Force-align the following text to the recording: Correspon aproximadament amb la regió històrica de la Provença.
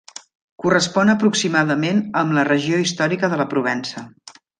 Correspon 0.61 1.11
aproximadament 1.11 1.99
amb 2.21 2.35
la 2.37 2.45
regió 2.49 2.79
històrica 2.85 3.31
de 3.35 3.39
la 3.43 3.47
Provença. 3.53 4.05